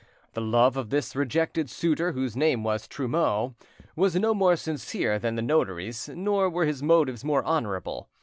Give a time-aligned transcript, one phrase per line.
[0.33, 3.53] The love of this rejected suitor, whose name was Trumeau,
[3.95, 8.09] was no more sincere than the notary's, nor were his motives more honourable.